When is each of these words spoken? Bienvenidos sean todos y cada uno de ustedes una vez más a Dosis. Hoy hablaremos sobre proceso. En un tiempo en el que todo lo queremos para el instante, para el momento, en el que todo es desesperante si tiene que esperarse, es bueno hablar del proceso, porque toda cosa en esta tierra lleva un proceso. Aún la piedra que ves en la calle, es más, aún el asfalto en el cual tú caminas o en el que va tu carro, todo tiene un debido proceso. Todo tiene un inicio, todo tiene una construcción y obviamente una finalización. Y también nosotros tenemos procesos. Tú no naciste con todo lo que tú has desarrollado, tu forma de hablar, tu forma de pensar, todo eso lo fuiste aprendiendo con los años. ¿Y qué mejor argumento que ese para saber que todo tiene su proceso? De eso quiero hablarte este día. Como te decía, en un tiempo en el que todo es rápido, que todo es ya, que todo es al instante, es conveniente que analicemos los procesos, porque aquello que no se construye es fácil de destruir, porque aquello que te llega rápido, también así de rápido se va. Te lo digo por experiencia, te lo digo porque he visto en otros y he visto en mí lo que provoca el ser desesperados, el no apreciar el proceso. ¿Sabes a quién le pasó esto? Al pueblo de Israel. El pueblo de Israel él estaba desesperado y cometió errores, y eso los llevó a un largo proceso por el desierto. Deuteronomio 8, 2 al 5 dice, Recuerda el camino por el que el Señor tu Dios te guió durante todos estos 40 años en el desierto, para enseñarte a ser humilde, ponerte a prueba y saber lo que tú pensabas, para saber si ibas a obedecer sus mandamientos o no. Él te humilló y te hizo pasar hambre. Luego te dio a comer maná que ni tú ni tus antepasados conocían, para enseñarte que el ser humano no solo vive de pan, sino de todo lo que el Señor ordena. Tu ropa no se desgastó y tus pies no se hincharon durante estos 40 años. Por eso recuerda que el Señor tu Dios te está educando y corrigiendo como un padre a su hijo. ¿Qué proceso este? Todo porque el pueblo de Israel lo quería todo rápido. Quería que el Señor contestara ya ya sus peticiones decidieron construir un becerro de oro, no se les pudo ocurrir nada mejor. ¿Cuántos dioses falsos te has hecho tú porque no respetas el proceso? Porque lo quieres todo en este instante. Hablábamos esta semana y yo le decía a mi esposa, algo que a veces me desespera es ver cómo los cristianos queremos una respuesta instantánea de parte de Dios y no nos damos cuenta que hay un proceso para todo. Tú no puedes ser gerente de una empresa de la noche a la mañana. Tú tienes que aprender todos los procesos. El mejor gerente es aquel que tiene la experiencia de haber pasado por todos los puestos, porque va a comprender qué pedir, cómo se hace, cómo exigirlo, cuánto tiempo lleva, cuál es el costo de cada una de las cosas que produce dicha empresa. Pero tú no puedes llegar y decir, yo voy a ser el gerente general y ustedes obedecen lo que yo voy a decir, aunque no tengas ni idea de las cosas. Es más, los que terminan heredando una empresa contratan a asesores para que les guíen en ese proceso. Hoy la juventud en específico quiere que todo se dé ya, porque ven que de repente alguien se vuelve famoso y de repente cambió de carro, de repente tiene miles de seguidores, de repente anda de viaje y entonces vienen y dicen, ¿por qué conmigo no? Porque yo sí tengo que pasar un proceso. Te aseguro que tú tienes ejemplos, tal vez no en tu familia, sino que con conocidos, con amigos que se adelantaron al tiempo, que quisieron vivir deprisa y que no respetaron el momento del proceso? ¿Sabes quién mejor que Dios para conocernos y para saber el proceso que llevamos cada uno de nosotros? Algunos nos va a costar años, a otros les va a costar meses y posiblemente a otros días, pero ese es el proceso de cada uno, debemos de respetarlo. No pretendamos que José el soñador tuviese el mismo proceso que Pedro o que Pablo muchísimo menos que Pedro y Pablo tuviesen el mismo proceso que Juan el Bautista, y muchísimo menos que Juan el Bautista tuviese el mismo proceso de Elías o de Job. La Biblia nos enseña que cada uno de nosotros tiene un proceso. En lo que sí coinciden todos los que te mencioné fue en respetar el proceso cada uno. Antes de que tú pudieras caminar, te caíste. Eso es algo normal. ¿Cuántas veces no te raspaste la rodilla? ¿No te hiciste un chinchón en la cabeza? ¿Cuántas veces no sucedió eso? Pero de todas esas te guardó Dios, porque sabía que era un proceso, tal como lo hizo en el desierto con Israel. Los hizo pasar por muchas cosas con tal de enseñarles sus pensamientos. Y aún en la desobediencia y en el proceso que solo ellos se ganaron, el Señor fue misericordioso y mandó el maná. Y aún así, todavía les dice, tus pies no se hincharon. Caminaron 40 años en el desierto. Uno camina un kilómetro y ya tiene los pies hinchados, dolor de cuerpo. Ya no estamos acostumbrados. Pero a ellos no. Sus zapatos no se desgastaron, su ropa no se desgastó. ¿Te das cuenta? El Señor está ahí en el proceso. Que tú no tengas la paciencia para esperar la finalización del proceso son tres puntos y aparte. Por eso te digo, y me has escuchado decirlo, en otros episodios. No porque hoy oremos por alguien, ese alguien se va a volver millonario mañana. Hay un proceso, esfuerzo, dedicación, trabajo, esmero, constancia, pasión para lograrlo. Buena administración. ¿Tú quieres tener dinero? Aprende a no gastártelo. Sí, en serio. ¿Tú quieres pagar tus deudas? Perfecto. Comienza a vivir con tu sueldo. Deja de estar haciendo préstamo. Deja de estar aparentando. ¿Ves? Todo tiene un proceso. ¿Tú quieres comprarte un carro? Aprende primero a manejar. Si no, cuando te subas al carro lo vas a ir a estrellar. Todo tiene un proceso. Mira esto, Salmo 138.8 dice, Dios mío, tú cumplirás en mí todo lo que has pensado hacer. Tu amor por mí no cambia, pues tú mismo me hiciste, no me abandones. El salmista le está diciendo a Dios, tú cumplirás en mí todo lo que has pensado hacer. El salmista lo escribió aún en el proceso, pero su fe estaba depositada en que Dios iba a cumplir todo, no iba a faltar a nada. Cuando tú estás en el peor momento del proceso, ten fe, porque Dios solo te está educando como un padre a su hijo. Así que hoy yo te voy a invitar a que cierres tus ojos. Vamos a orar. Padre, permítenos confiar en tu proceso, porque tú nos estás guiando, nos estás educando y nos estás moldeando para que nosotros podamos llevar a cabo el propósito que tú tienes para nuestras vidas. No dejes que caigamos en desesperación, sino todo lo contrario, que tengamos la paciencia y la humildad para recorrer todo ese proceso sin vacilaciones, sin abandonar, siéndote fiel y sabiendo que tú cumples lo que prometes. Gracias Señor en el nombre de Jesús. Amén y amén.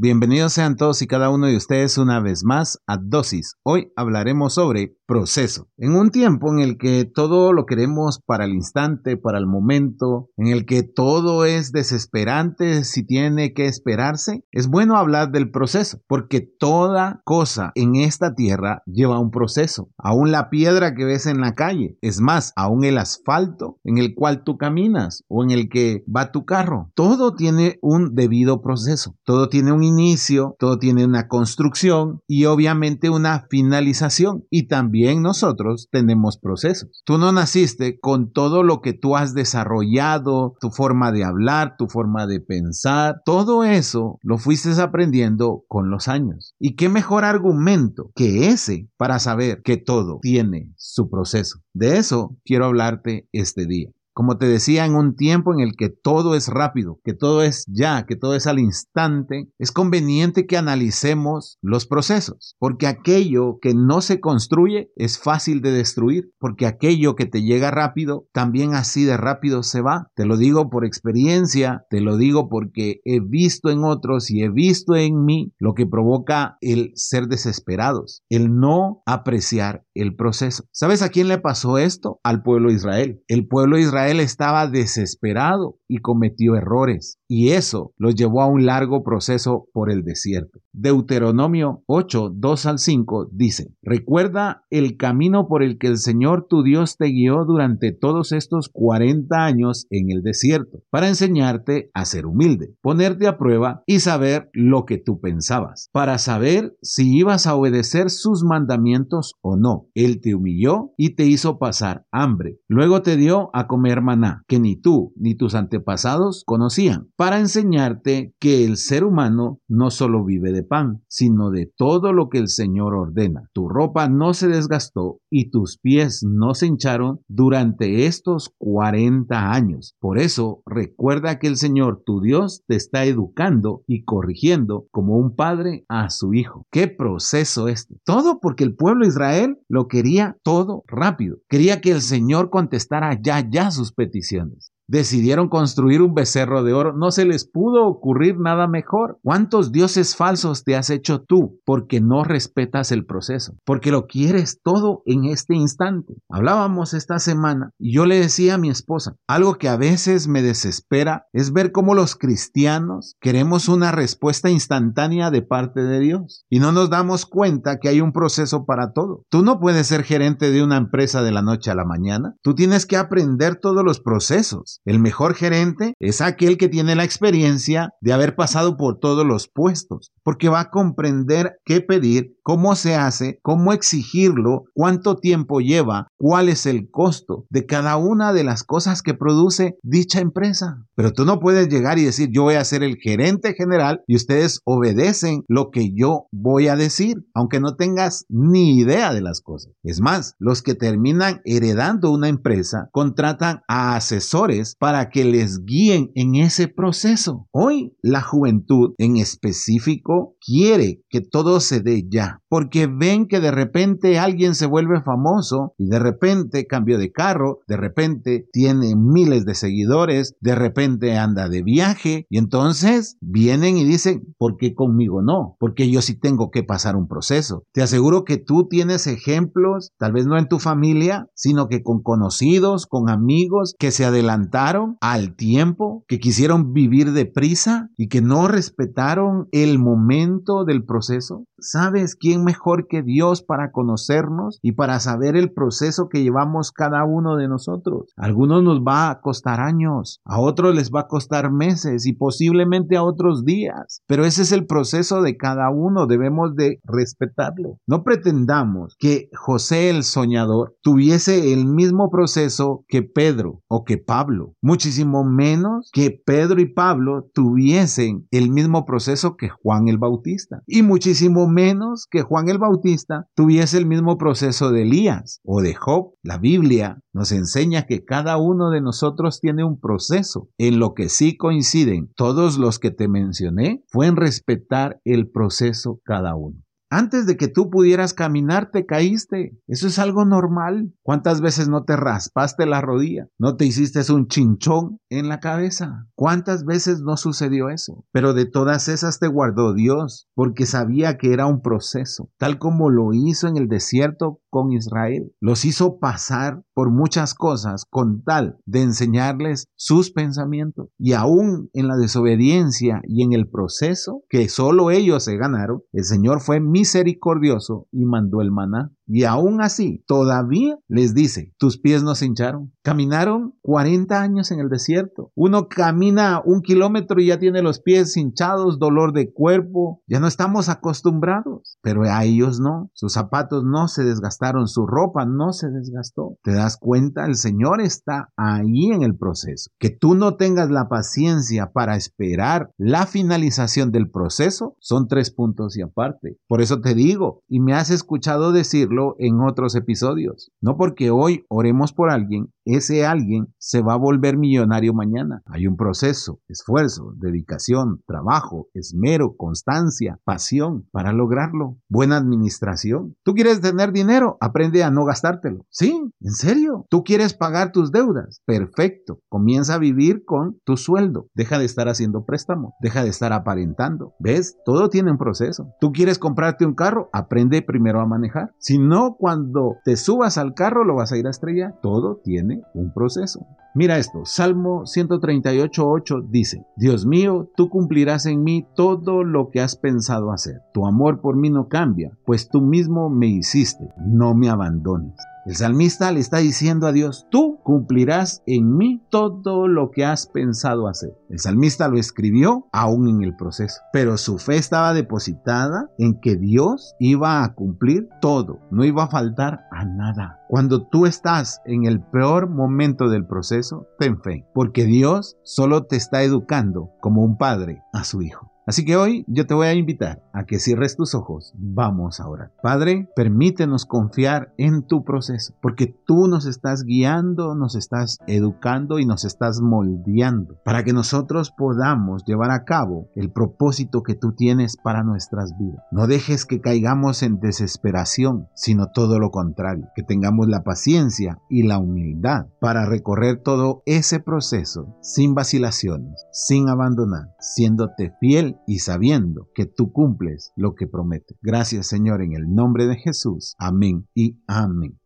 Bienvenidos 0.00 0.52
sean 0.52 0.76
todos 0.76 1.02
y 1.02 1.08
cada 1.08 1.28
uno 1.28 1.48
de 1.48 1.56
ustedes 1.56 1.98
una 1.98 2.20
vez 2.20 2.44
más 2.44 2.78
a 2.86 2.98
Dosis. 2.98 3.56
Hoy 3.64 3.90
hablaremos 3.96 4.54
sobre 4.54 4.96
proceso. 5.08 5.68
En 5.76 5.96
un 5.96 6.10
tiempo 6.10 6.52
en 6.52 6.60
el 6.60 6.76
que 6.76 7.04
todo 7.04 7.52
lo 7.52 7.64
queremos 7.64 8.20
para 8.24 8.44
el 8.44 8.52
instante, 8.52 9.16
para 9.16 9.38
el 9.38 9.46
momento, 9.46 10.28
en 10.36 10.48
el 10.48 10.66
que 10.66 10.82
todo 10.84 11.46
es 11.46 11.72
desesperante 11.72 12.84
si 12.84 13.04
tiene 13.04 13.54
que 13.54 13.66
esperarse, 13.66 14.44
es 14.52 14.68
bueno 14.68 14.96
hablar 14.96 15.32
del 15.32 15.50
proceso, 15.50 16.00
porque 16.06 16.42
toda 16.42 17.22
cosa 17.24 17.72
en 17.74 17.96
esta 17.96 18.34
tierra 18.34 18.82
lleva 18.84 19.18
un 19.18 19.30
proceso. 19.30 19.88
Aún 19.96 20.30
la 20.30 20.50
piedra 20.50 20.94
que 20.94 21.06
ves 21.06 21.26
en 21.26 21.40
la 21.40 21.54
calle, 21.54 21.96
es 22.02 22.20
más, 22.20 22.52
aún 22.54 22.84
el 22.84 22.98
asfalto 22.98 23.80
en 23.82 23.98
el 23.98 24.14
cual 24.14 24.44
tú 24.44 24.58
caminas 24.58 25.24
o 25.26 25.42
en 25.42 25.50
el 25.50 25.70
que 25.70 26.04
va 26.14 26.30
tu 26.30 26.44
carro, 26.44 26.92
todo 26.94 27.34
tiene 27.34 27.78
un 27.80 28.14
debido 28.14 28.60
proceso. 28.60 29.16
Todo 29.24 29.48
tiene 29.48 29.72
un 29.72 29.87
inicio, 29.88 30.54
todo 30.60 30.78
tiene 30.78 31.04
una 31.04 31.26
construcción 31.26 32.20
y 32.28 32.44
obviamente 32.44 33.10
una 33.10 33.46
finalización. 33.50 34.44
Y 34.50 34.68
también 34.68 35.22
nosotros 35.22 35.88
tenemos 35.90 36.38
procesos. 36.38 37.02
Tú 37.04 37.18
no 37.18 37.32
naciste 37.32 37.98
con 37.98 38.32
todo 38.32 38.62
lo 38.62 38.80
que 38.80 38.92
tú 38.92 39.16
has 39.16 39.34
desarrollado, 39.34 40.54
tu 40.60 40.70
forma 40.70 41.10
de 41.10 41.24
hablar, 41.24 41.74
tu 41.76 41.88
forma 41.88 42.26
de 42.26 42.40
pensar, 42.40 43.22
todo 43.24 43.64
eso 43.64 44.18
lo 44.22 44.38
fuiste 44.38 44.68
aprendiendo 44.78 45.64
con 45.66 45.90
los 45.90 46.08
años. 46.08 46.54
¿Y 46.58 46.76
qué 46.76 46.88
mejor 46.88 47.24
argumento 47.24 48.10
que 48.14 48.48
ese 48.48 48.88
para 48.96 49.18
saber 49.18 49.62
que 49.62 49.76
todo 49.76 50.18
tiene 50.20 50.72
su 50.76 51.08
proceso? 51.08 51.60
De 51.72 51.96
eso 51.96 52.36
quiero 52.44 52.66
hablarte 52.66 53.28
este 53.32 53.66
día. 53.66 53.90
Como 54.18 54.36
te 54.36 54.46
decía, 54.46 54.84
en 54.84 54.96
un 54.96 55.14
tiempo 55.14 55.54
en 55.54 55.60
el 55.60 55.76
que 55.76 55.90
todo 55.90 56.34
es 56.34 56.48
rápido, 56.48 56.98
que 57.04 57.14
todo 57.14 57.44
es 57.44 57.64
ya, 57.68 58.04
que 58.04 58.16
todo 58.16 58.34
es 58.34 58.48
al 58.48 58.58
instante, 58.58 59.48
es 59.60 59.70
conveniente 59.70 60.44
que 60.44 60.56
analicemos 60.56 61.56
los 61.62 61.86
procesos, 61.86 62.56
porque 62.58 62.88
aquello 62.88 63.58
que 63.62 63.74
no 63.74 64.00
se 64.00 64.18
construye 64.18 64.90
es 64.96 65.20
fácil 65.20 65.62
de 65.62 65.70
destruir, 65.70 66.32
porque 66.40 66.66
aquello 66.66 67.14
que 67.14 67.26
te 67.26 67.42
llega 67.42 67.70
rápido, 67.70 68.26
también 68.32 68.74
así 68.74 69.04
de 69.04 69.16
rápido 69.16 69.62
se 69.62 69.82
va. 69.82 70.10
Te 70.16 70.26
lo 70.26 70.36
digo 70.36 70.68
por 70.68 70.84
experiencia, 70.84 71.84
te 71.88 72.00
lo 72.00 72.16
digo 72.16 72.48
porque 72.48 73.00
he 73.04 73.20
visto 73.20 73.70
en 73.70 73.84
otros 73.84 74.32
y 74.32 74.42
he 74.42 74.50
visto 74.50 74.96
en 74.96 75.24
mí 75.24 75.52
lo 75.60 75.74
que 75.74 75.86
provoca 75.86 76.56
el 76.60 76.90
ser 76.96 77.28
desesperados, 77.28 78.24
el 78.30 78.56
no 78.56 79.00
apreciar 79.06 79.84
el 79.94 80.16
proceso. 80.16 80.64
¿Sabes 80.72 81.02
a 81.02 81.08
quién 81.08 81.28
le 81.28 81.38
pasó 81.38 81.78
esto? 81.78 82.18
Al 82.24 82.42
pueblo 82.42 82.70
de 82.70 82.74
Israel. 82.74 83.22
El 83.28 83.46
pueblo 83.46 83.76
de 83.76 83.82
Israel 83.82 84.07
él 84.10 84.20
estaba 84.20 84.66
desesperado 84.66 85.78
y 85.86 85.98
cometió 85.98 86.56
errores, 86.56 87.18
y 87.28 87.50
eso 87.50 87.92
los 87.98 88.14
llevó 88.14 88.42
a 88.42 88.46
un 88.46 88.64
largo 88.64 89.04
proceso 89.04 89.68
por 89.72 89.90
el 89.90 90.02
desierto. 90.02 90.60
Deuteronomio 90.72 91.82
8, 91.86 92.32
2 92.34 92.66
al 92.66 92.78
5 92.78 93.28
dice, 93.32 93.74
Recuerda 93.82 94.64
el 94.70 94.96
camino 94.96 95.46
por 95.46 95.62
el 95.62 95.78
que 95.78 95.88
el 95.88 95.98
Señor 95.98 96.46
tu 96.48 96.62
Dios 96.62 96.96
te 96.96 97.06
guió 97.06 97.44
durante 97.44 97.92
todos 97.92 98.32
estos 98.32 98.70
40 98.72 99.44
años 99.44 99.86
en 99.90 100.10
el 100.10 100.22
desierto, 100.22 100.82
para 100.90 101.08
enseñarte 101.08 101.90
a 101.94 102.04
ser 102.04 102.26
humilde, 102.26 102.74
ponerte 102.80 103.26
a 103.26 103.36
prueba 103.36 103.82
y 103.86 104.00
saber 104.00 104.48
lo 104.52 104.86
que 104.86 104.98
tú 104.98 105.20
pensabas, 105.20 105.90
para 105.92 106.18
saber 106.18 106.76
si 106.80 107.14
ibas 107.16 107.46
a 107.46 107.54
obedecer 107.54 108.08
sus 108.10 108.44
mandamientos 108.44 109.34
o 109.42 109.56
no. 109.56 109.86
Él 109.94 110.20
te 110.20 110.34
humilló 110.34 110.92
y 110.96 111.14
te 111.16 111.26
hizo 111.26 111.58
pasar 111.58 112.06
hambre. 112.10 112.58
Luego 112.68 113.02
te 113.02 113.16
dio 113.16 113.50
a 113.52 113.66
comer 113.66 114.00
maná 114.00 114.44
que 114.46 114.58
ni 114.58 114.76
tú 114.76 115.12
ni 115.16 115.34
tus 115.34 115.54
antepasados 115.54 116.44
conocían, 116.46 117.08
para 117.18 117.40
enseñarte 117.40 118.32
que 118.38 118.64
el 118.64 118.76
ser 118.76 119.02
humano 119.02 119.58
no 119.66 119.90
solo 119.90 120.24
vive 120.24 120.52
de 120.52 120.62
pan, 120.62 121.02
sino 121.08 121.50
de 121.50 121.66
todo 121.66 122.12
lo 122.12 122.28
que 122.28 122.38
el 122.38 122.46
Señor 122.46 122.94
ordena. 122.94 123.50
Tu 123.52 123.68
ropa 123.68 124.08
no 124.08 124.34
se 124.34 124.46
desgastó 124.46 125.18
y 125.28 125.50
tus 125.50 125.78
pies 125.78 126.22
no 126.22 126.54
se 126.54 126.66
hincharon 126.66 127.18
durante 127.26 128.06
estos 128.06 128.54
40 128.58 129.50
años. 129.50 129.96
Por 129.98 130.20
eso 130.20 130.62
recuerda 130.64 131.40
que 131.40 131.48
el 131.48 131.56
Señor 131.56 132.04
tu 132.06 132.20
Dios 132.20 132.62
te 132.68 132.76
está 132.76 133.04
educando 133.04 133.82
y 133.88 134.04
corrigiendo 134.04 134.86
como 134.92 135.16
un 135.16 135.34
padre 135.34 135.84
a 135.88 136.10
su 136.10 136.34
hijo. 136.34 136.66
¿Qué 136.70 136.86
proceso 136.86 137.66
este? 137.66 137.96
Todo 138.04 138.38
porque 138.38 138.62
el 138.62 138.76
pueblo 138.76 139.04
de 139.04 139.08
Israel 139.08 139.58
lo 139.68 139.88
quería 139.88 140.36
todo 140.44 140.84
rápido. 140.86 141.38
Quería 141.48 141.80
que 141.80 141.90
el 141.90 142.00
Señor 142.00 142.50
contestara 142.50 143.18
ya 143.20 143.44
ya 143.50 143.72
sus 143.72 143.92
peticiones 143.92 144.70
decidieron 144.88 145.48
construir 145.48 146.02
un 146.02 146.14
becerro 146.14 146.64
de 146.64 146.72
oro, 146.72 146.94
no 146.94 147.10
se 147.10 147.26
les 147.26 147.46
pudo 147.46 147.86
ocurrir 147.86 148.38
nada 148.40 148.66
mejor. 148.66 149.18
¿Cuántos 149.22 149.70
dioses 149.70 150.16
falsos 150.16 150.64
te 150.64 150.74
has 150.74 150.90
hecho 150.90 151.20
tú 151.20 151.60
porque 151.64 152.00
no 152.00 152.24
respetas 152.24 152.90
el 152.90 153.04
proceso? 153.04 153.54
Porque 153.64 153.90
lo 153.92 154.06
quieres 154.06 154.60
todo 154.62 155.02
en 155.04 155.26
este 155.26 155.54
instante. 155.54 156.14
Hablábamos 156.28 156.94
esta 156.94 157.18
semana 157.18 157.70
y 157.78 157.92
yo 157.92 158.06
le 158.06 158.18
decía 158.18 158.54
a 158.54 158.58
mi 158.58 158.70
esposa, 158.70 159.16
algo 159.26 159.56
que 159.56 159.68
a 159.68 159.76
veces 159.76 160.26
me 160.26 160.42
desespera 160.42 161.26
es 161.32 161.52
ver 161.52 161.70
cómo 161.70 161.94
los 161.94 162.16
cristianos 162.16 163.16
queremos 163.20 163.68
una 163.68 163.92
respuesta 163.92 164.48
instantánea 164.50 165.30
de 165.30 165.42
parte 165.42 165.82
de 165.82 166.00
Dios 166.00 166.46
y 166.48 166.60
no 166.60 166.72
nos 166.72 166.88
damos 166.88 167.26
cuenta 167.26 167.78
que 167.78 167.88
hay 167.88 168.00
un 168.00 168.12
proceso 168.12 168.64
para 168.64 168.92
todo. 168.92 169.24
Tú 169.28 169.42
no 169.42 169.60
puedes 169.60 169.86
ser 169.86 170.02
gerente 170.02 170.50
de 170.50 170.62
una 170.62 170.78
empresa 170.78 171.22
de 171.22 171.32
la 171.32 171.42
noche 171.42 171.70
a 171.70 171.74
la 171.74 171.84
mañana. 171.84 172.36
Tú 172.42 172.54
tienes 172.54 172.86
que 172.86 172.96
aprender 172.96 173.56
todos 173.56 173.84
los 173.84 174.00
procesos. 174.00 174.77
El 174.84 175.00
mejor 175.00 175.34
gerente 175.34 175.94
es 176.00 176.20
aquel 176.20 176.56
que 176.56 176.68
tiene 176.68 176.94
la 176.94 177.04
experiencia 177.04 177.90
de 178.00 178.12
haber 178.12 178.36
pasado 178.36 178.76
por 178.76 178.98
todos 178.98 179.26
los 179.26 179.48
puestos, 179.48 180.12
porque 180.22 180.48
va 180.48 180.60
a 180.60 180.70
comprender 180.70 181.58
qué 181.64 181.80
pedir, 181.80 182.36
cómo 182.42 182.74
se 182.74 182.94
hace, 182.94 183.38
cómo 183.42 183.72
exigirlo, 183.72 184.64
cuánto 184.72 185.16
tiempo 185.16 185.60
lleva, 185.60 186.08
cuál 186.16 186.48
es 186.48 186.64
el 186.64 186.88
costo 186.90 187.44
de 187.50 187.66
cada 187.66 187.98
una 187.98 188.32
de 188.32 188.44
las 188.44 188.64
cosas 188.64 189.02
que 189.02 189.14
produce 189.14 189.76
dicha 189.82 190.20
empresa. 190.20 190.86
Pero 190.94 191.12
tú 191.12 191.24
no 191.24 191.38
puedes 191.38 191.68
llegar 191.68 191.98
y 191.98 192.04
decir, 192.04 192.30
yo 192.32 192.44
voy 192.44 192.54
a 192.54 192.64
ser 192.64 192.82
el 192.82 192.96
gerente 192.96 193.54
general 193.54 194.02
y 194.06 194.16
ustedes 194.16 194.60
obedecen 194.64 195.44
lo 195.48 195.70
que 195.70 195.92
yo 195.94 196.28
voy 196.32 196.68
a 196.68 196.76
decir, 196.76 197.26
aunque 197.34 197.60
no 197.60 197.76
tengas 197.76 198.24
ni 198.28 198.78
idea 198.78 199.12
de 199.12 199.20
las 199.20 199.40
cosas. 199.42 199.72
Es 199.82 200.00
más, 200.00 200.34
los 200.38 200.62
que 200.62 200.74
terminan 200.74 201.42
heredando 201.44 202.10
una 202.10 202.28
empresa 202.28 202.88
contratan 202.92 203.60
a 203.68 203.96
asesores 203.96 204.67
para 204.76 205.10
que 205.10 205.24
les 205.24 205.64
guíen 205.64 206.10
en 206.14 206.34
ese 206.34 206.68
proceso. 206.68 207.46
Hoy 207.52 207.96
la 208.02 208.22
juventud 208.22 208.94
en 208.98 209.16
específico 209.16 210.36
quiere 210.44 211.02
que 211.08 211.20
todo 211.20 211.60
se 211.60 211.80
dé 211.80 212.06
ya, 212.08 212.42
porque 212.48 212.86
ven 212.86 213.26
que 213.26 213.40
de 213.40 213.50
repente 213.50 214.18
alguien 214.18 214.54
se 214.54 214.66
vuelve 214.66 215.02
famoso 215.02 215.74
y 215.78 215.88
de 215.88 215.98
repente 215.98 216.66
cambió 216.66 216.98
de 216.98 217.12
carro, 217.12 217.60
de 217.66 217.76
repente 217.76 218.48
tiene 218.52 218.94
miles 218.96 219.44
de 219.44 219.54
seguidores, 219.54 220.34
de 220.40 220.54
repente 220.54 221.16
anda 221.16 221.48
de 221.48 221.62
viaje 221.62 222.26
y 222.30 222.38
entonces 222.38 223.16
vienen 223.20 223.76
y 223.76 223.84
dicen, 223.84 224.34
¿por 224.38 224.56
qué 224.56 224.74
conmigo 224.74 225.22
no? 225.22 225.56
Porque 225.58 225.90
yo 225.90 226.02
sí 226.02 226.18
tengo 226.18 226.50
que 226.50 226.62
pasar 226.62 226.96
un 226.96 227.08
proceso. 227.08 227.64
Te 227.72 227.82
aseguro 227.82 228.24
que 228.24 228.36
tú 228.36 228.68
tienes 228.68 229.06
ejemplos, 229.06 229.92
tal 229.98 230.12
vez 230.12 230.26
no 230.26 230.38
en 230.38 230.48
tu 230.48 230.58
familia, 230.58 231.28
sino 231.34 231.68
que 231.68 231.82
con 231.82 232.02
conocidos, 232.02 232.86
con 232.86 233.08
amigos 233.08 233.74
que 233.78 233.90
se 233.90 234.04
adelantaron 234.04 234.57
al 235.00 235.36
tiempo, 235.36 236.04
que 236.08 236.18
quisieron 236.18 236.72
vivir 236.72 237.12
deprisa 237.12 237.90
y 237.96 238.08
que 238.08 238.20
no 238.20 238.48
respetaron 238.48 239.48
el 239.52 239.78
momento 239.78 240.64
del 240.64 240.84
proceso? 240.84 241.44
¿Sabes 241.60 242.14
quién 242.14 242.44
mejor 242.44 242.86
que 242.88 243.02
Dios 243.02 243.42
para 243.42 243.72
conocernos 243.72 244.58
y 244.62 244.72
para 244.72 245.00
saber 245.00 245.36
el 245.36 245.52
proceso 245.52 246.08
que 246.08 246.22
llevamos 246.22 246.72
cada 246.72 247.04
uno 247.04 247.36
de 247.36 247.48
nosotros? 247.48 248.12
Algunos 248.16 248.62
nos 248.62 248.80
va 248.80 249.10
a 249.10 249.20
costar 249.20 249.60
años, 249.60 250.20
a 250.24 250.40
otros 250.40 250.74
les 250.74 250.90
va 250.90 251.00
a 251.00 251.08
costar 251.08 251.52
meses 251.52 252.06
y 252.06 252.12
posiblemente 252.12 252.96
a 252.96 253.02
otros 253.02 253.44
días, 253.44 254.02
pero 254.06 254.24
ese 254.24 254.42
es 254.42 254.52
el 254.52 254.66
proceso 254.66 255.22
de 255.22 255.36
cada 255.36 255.70
uno, 255.70 256.06
debemos 256.06 256.54
de 256.54 256.80
respetarlo. 256.84 257.78
No 257.86 258.02
pretendamos 258.02 258.96
que 258.98 259.28
José 259.34 259.90
el 259.90 260.04
soñador 260.04 260.76
tuviese 260.82 261.52
el 261.52 261.66
mismo 261.66 262.10
proceso 262.10 262.84
que 262.88 263.02
Pedro 263.02 263.62
o 263.68 263.84
que 263.84 263.98
Pablo 263.98 264.47
muchísimo 264.62 265.24
menos 265.24 265.90
que 265.92 266.10
Pedro 266.10 266.60
y 266.60 266.66
Pablo 266.66 267.30
tuviesen 267.32 268.26
el 268.30 268.50
mismo 268.50 268.84
proceso 268.84 269.36
que 269.36 269.48
Juan 269.48 269.88
el 269.88 269.98
Bautista, 269.98 270.62
y 270.66 270.82
muchísimo 270.82 271.48
menos 271.48 272.06
que 272.10 272.22
Juan 272.22 272.48
el 272.48 272.58
Bautista 272.58 273.28
tuviese 273.34 273.78
el 273.78 273.86
mismo 273.86 274.18
proceso 274.18 274.70
de 274.70 274.82
Elías 274.82 275.40
o 275.44 275.60
de 275.60 275.74
Job. 275.74 276.14
La 276.22 276.38
Biblia 276.38 277.00
nos 277.12 277.32
enseña 277.32 277.86
que 277.86 278.04
cada 278.04 278.36
uno 278.36 278.70
de 278.70 278.80
nosotros 278.80 279.40
tiene 279.40 279.64
un 279.64 279.80
proceso. 279.80 280.48
En 280.58 280.78
lo 280.78 280.94
que 280.94 281.08
sí 281.08 281.36
coinciden 281.36 282.12
todos 282.14 282.58
los 282.58 282.78
que 282.78 282.90
te 282.90 283.08
mencioné 283.08 283.84
fue 283.88 284.06
en 284.06 284.16
respetar 284.16 285.00
el 285.04 285.28
proceso 285.28 286.00
cada 286.04 286.34
uno. 286.34 286.62
Antes 286.90 287.26
de 287.26 287.36
que 287.36 287.48
tú 287.48 287.68
pudieras 287.68 288.14
caminar, 288.14 288.70
te 288.70 288.86
caíste. 288.86 289.58
Eso 289.66 289.88
es 289.88 289.98
algo 289.98 290.24
normal. 290.24 290.94
¿Cuántas 291.02 291.42
veces 291.42 291.68
no 291.68 291.84
te 291.84 291.96
raspaste 291.96 292.64
la 292.64 292.80
rodilla? 292.80 293.28
¿No 293.38 293.56
te 293.56 293.66
hiciste 293.66 294.00
un 294.10 294.28
chinchón 294.28 294.98
en 295.10 295.28
la 295.28 295.40
cabeza? 295.40 296.06
¿Cuántas 296.14 296.64
veces 296.64 297.00
no 297.00 297.16
sucedió 297.16 297.68
eso? 297.68 298.04
Pero 298.10 298.32
de 298.32 298.46
todas 298.46 298.88
esas 298.88 299.18
te 299.18 299.28
guardó 299.28 299.74
Dios, 299.74 300.28
porque 300.34 300.64
sabía 300.64 301.18
que 301.18 301.32
era 301.32 301.46
un 301.46 301.60
proceso, 301.60 302.30
tal 302.38 302.58
como 302.58 302.88
lo 302.88 303.12
hizo 303.12 303.48
en 303.48 303.56
el 303.58 303.68
desierto 303.68 304.40
con 304.50 304.72
Israel. 304.72 305.32
Los 305.40 305.64
hizo 305.64 305.98
pasar 305.98 306.62
por 306.74 306.90
muchas 306.90 307.34
cosas 307.34 307.84
con 307.88 308.22
tal 308.22 308.58
de 308.66 308.82
enseñarles 308.82 309.66
sus 309.76 310.10
pensamientos. 310.10 310.88
Y 310.98 311.12
aún 311.12 311.70
en 311.72 311.88
la 311.88 311.96
desobediencia 311.96 313.00
y 313.04 313.22
en 313.22 313.32
el 313.32 313.48
proceso 313.48 314.22
que 314.28 314.48
solo 314.48 314.90
ellos 314.90 315.24
se 315.24 315.36
ganaron, 315.36 315.82
el 315.92 316.04
Señor 316.04 316.40
fue 316.40 316.60
misericordioso 316.60 317.86
y 317.90 318.04
mandó 318.04 318.40
el 318.40 318.50
maná. 318.50 318.92
Y 319.08 319.24
aún 319.24 319.60
así, 319.62 320.04
todavía 320.06 320.78
les 320.86 321.14
dice, 321.14 321.54
tus 321.58 321.78
pies 321.78 322.02
no 322.02 322.14
se 322.14 322.26
hincharon. 322.26 322.72
Caminaron 322.82 323.54
40 323.62 324.20
años 324.20 324.50
en 324.50 324.60
el 324.60 324.68
desierto. 324.68 325.32
Uno 325.34 325.68
camina 325.68 326.40
un 326.44 326.62
kilómetro 326.62 327.20
y 327.20 327.26
ya 327.26 327.38
tiene 327.38 327.62
los 327.62 327.80
pies 327.80 328.16
hinchados, 328.16 328.78
dolor 328.78 329.12
de 329.12 329.32
cuerpo. 329.32 330.02
Ya 330.06 330.20
no 330.20 330.26
estamos 330.26 330.68
acostumbrados. 330.68 331.78
Pero 331.82 332.02
a 332.02 332.24
ellos 332.24 332.60
no. 332.60 332.90
Sus 332.94 333.14
zapatos 333.14 333.64
no 333.64 333.88
se 333.88 334.04
desgastaron, 334.04 334.68
su 334.68 334.86
ropa 334.86 335.24
no 335.24 335.52
se 335.52 335.68
desgastó. 335.70 336.38
¿Te 336.42 336.52
das 336.52 336.76
cuenta? 336.76 337.26
El 337.26 337.36
Señor 337.36 337.80
está 337.80 338.30
ahí 338.36 338.92
en 338.92 339.02
el 339.02 339.16
proceso. 339.16 339.70
Que 339.78 339.90
tú 339.90 340.14
no 340.14 340.36
tengas 340.36 340.70
la 340.70 340.88
paciencia 340.88 341.70
para 341.72 341.96
esperar 341.96 342.70
la 342.76 343.06
finalización 343.06 343.90
del 343.90 344.10
proceso 344.10 344.76
son 344.80 345.08
tres 345.08 345.30
puntos 345.30 345.76
y 345.76 345.82
aparte. 345.82 346.38
Por 346.46 346.60
eso 346.60 346.80
te 346.80 346.94
digo, 346.94 347.42
y 347.48 347.60
me 347.60 347.74
has 347.74 347.90
escuchado 347.90 348.52
decirlo, 348.52 348.97
en 349.18 349.40
otros 349.40 349.74
episodios. 349.74 350.50
No 350.60 350.76
porque 350.76 351.10
hoy 351.10 351.44
oremos 351.48 351.92
por 351.92 352.10
alguien, 352.10 352.52
ese 352.64 353.06
alguien 353.06 353.54
se 353.58 353.80
va 353.80 353.94
a 353.94 353.98
volver 353.98 354.36
millonario 354.36 354.92
mañana. 354.92 355.42
Hay 355.46 355.66
un 355.66 355.76
proceso, 355.76 356.40
esfuerzo, 356.48 357.12
dedicación, 357.16 358.02
trabajo, 358.06 358.68
esmero, 358.74 359.36
constancia, 359.36 360.20
pasión 360.24 360.86
para 360.92 361.12
lograrlo. 361.12 361.78
Buena 361.88 362.18
administración. 362.18 363.16
¿Tú 363.22 363.32
quieres 363.32 363.62
tener 363.62 363.92
dinero? 363.92 364.36
Aprende 364.40 364.84
a 364.84 364.90
no 364.90 365.06
gastártelo. 365.06 365.64
Sí, 365.70 365.98
en 366.20 366.32
serio. 366.32 366.86
¿Tú 366.90 367.04
quieres 367.04 367.32
pagar 367.32 367.72
tus 367.72 367.90
deudas? 367.90 368.42
Perfecto. 368.44 369.22
Comienza 369.30 369.74
a 369.74 369.78
vivir 369.78 370.24
con 370.26 370.58
tu 370.64 370.76
sueldo. 370.76 371.28
Deja 371.34 371.58
de 371.58 371.64
estar 371.64 371.88
haciendo 371.88 372.26
préstamo. 372.26 372.74
Deja 372.80 373.02
de 373.02 373.08
estar 373.08 373.32
aparentando. 373.32 374.12
¿Ves? 374.18 374.58
Todo 374.66 374.90
tiene 374.90 375.10
un 375.10 375.18
proceso. 375.18 375.72
¿Tú 375.80 375.92
quieres 375.92 376.18
comprarte 376.18 376.66
un 376.66 376.74
carro? 376.74 377.08
Aprende 377.14 377.62
primero 377.62 378.00
a 378.00 378.06
manejar. 378.06 378.52
Si 378.58 378.78
no, 378.88 379.16
cuando 379.18 379.76
te 379.84 379.96
subas 379.96 380.38
al 380.38 380.54
carro 380.54 380.84
lo 380.84 380.96
vas 380.96 381.12
a 381.12 381.16
ir 381.16 381.26
a 381.26 381.30
estrellar. 381.30 381.74
Todo 381.80 382.16
tiene 382.16 382.62
un 382.74 382.92
proceso. 382.92 383.46
Mira 383.78 383.96
esto, 383.96 384.24
Salmo 384.24 384.82
138.8 384.86 386.26
dice, 386.28 386.66
Dios 386.74 387.06
mío, 387.06 387.48
tú 387.54 387.68
cumplirás 387.68 388.26
en 388.26 388.42
mí 388.42 388.66
todo 388.74 389.22
lo 389.22 389.50
que 389.50 389.60
has 389.60 389.76
pensado 389.76 390.32
hacer. 390.32 390.62
Tu 390.74 390.84
amor 390.84 391.20
por 391.20 391.36
mí 391.36 391.48
no 391.48 391.68
cambia, 391.68 392.10
pues 392.26 392.48
tú 392.48 392.60
mismo 392.60 393.08
me 393.08 393.28
hiciste, 393.28 393.88
no 394.04 394.34
me 394.34 394.48
abandones. 394.48 395.14
El 395.48 395.56
salmista 395.56 396.12
le 396.12 396.20
está 396.20 396.38
diciendo 396.38 396.86
a 396.86 396.92
Dios, 396.92 397.26
tú 397.30 397.60
cumplirás 397.62 398.42
en 398.44 398.76
mí 398.76 399.00
todo 399.08 399.66
lo 399.66 399.92
que 399.92 400.04
has 400.04 400.26
pensado 400.26 400.88
hacer. 400.88 401.16
El 401.30 401.38
salmista 401.38 401.88
lo 401.88 401.98
escribió 401.98 402.66
aún 402.70 403.08
en 403.08 403.22
el 403.22 403.34
proceso, 403.34 403.80
pero 403.90 404.18
su 404.18 404.38
fe 404.38 404.56
estaba 404.56 404.92
depositada 404.92 405.88
en 405.96 406.20
que 406.20 406.36
Dios 406.36 406.96
iba 406.98 407.44
a 407.44 407.54
cumplir 407.54 408.10
todo, 408.20 408.58
no 408.70 408.84
iba 408.84 409.04
a 409.04 409.08
faltar 409.08 409.60
a 409.70 409.86
nada. 409.86 410.40
Cuando 410.48 410.86
tú 410.86 411.04
estás 411.04 411.60
en 411.66 411.84
el 411.84 412.00
peor 412.00 412.48
momento 412.48 413.10
del 413.10 413.26
proceso, 413.26 413.86
ten 413.98 414.18
fe, 414.22 414.46
porque 414.54 414.86
Dios 414.86 415.36
solo 415.44 415.84
te 415.84 415.96
está 415.96 416.22
educando 416.22 416.90
como 417.00 417.22
un 417.22 417.36
padre 417.36 417.82
a 417.92 418.02
su 418.04 418.22
hijo. 418.22 418.47
Así 418.68 418.84
que 418.84 418.98
hoy 418.98 419.24
yo 419.28 419.46
te 419.46 419.54
voy 419.54 419.68
a 419.68 419.72
invitar 419.72 420.22
a 420.34 420.44
que 420.44 420.58
cierres 420.58 420.94
tus 420.94 421.14
ojos. 421.14 421.54
Vamos 421.56 422.20
a 422.20 422.28
orar. 422.28 422.52
Padre, 422.62 423.08
permítenos 423.16 423.86
confiar 423.86 424.52
en 424.58 424.82
tu 424.82 425.04
proceso, 425.04 425.54
porque 425.62 425.86
tú 425.86 426.28
nos 426.28 426.44
estás 426.44 426.84
guiando, 426.84 427.54
nos 427.54 427.74
estás 427.76 428.18
educando 428.26 428.98
y 428.98 429.06
nos 429.06 429.24
estás 429.24 429.62
moldeando 429.62 430.60
para 430.66 430.84
que 430.84 430.92
nosotros 430.92 431.50
podamos 431.50 432.26
llevar 432.26 432.50
a 432.50 432.64
cabo 432.64 433.08
el 433.14 433.32
propósito 433.32 434.02
que 434.02 434.14
tú 434.14 434.32
tienes 434.32 434.76
para 434.76 435.02
nuestras 435.02 435.56
vidas. 435.58 435.82
No 435.90 436.06
dejes 436.06 436.44
que 436.44 436.60
caigamos 436.60 437.22
en 437.22 437.40
desesperación, 437.40 438.48
sino 438.52 438.88
todo 438.92 439.18
lo 439.18 439.30
contrario, 439.30 439.88
que 439.96 440.02
tengamos 440.02 440.46
la 440.46 440.62
paciencia 440.62 441.38
y 441.48 441.62
la 441.62 441.78
humildad 441.78 442.48
para 442.60 442.84
recorrer 442.84 443.40
todo 443.42 443.82
ese 443.86 444.20
proceso 444.20 444.94
sin 445.00 445.34
vacilaciones, 445.34 446.26
sin 446.32 446.68
abandonar, 446.68 447.34
siéndote 447.40 448.12
fiel 448.20 448.56
y 448.66 448.80
sabiendo 448.80 449.48
que 449.54 449.66
tú 449.66 449.92
cumples 449.92 450.52
lo 450.56 450.74
que 450.74 450.86
prometes. 450.86 451.36
Gracias 451.42 451.86
Señor 451.86 452.22
en 452.22 452.32
el 452.32 452.52
nombre 452.54 452.86
de 452.86 452.96
Jesús. 452.96 453.54
Amén 453.58 454.08
y 454.14 454.38
amén. 454.46 454.98